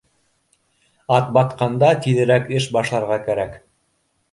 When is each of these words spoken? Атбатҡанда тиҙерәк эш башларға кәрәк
Атбатҡанда 1.17 1.93
тиҙерәк 2.07 2.51
эш 2.59 2.69
башларға 2.79 3.21
кәрәк 3.31 3.57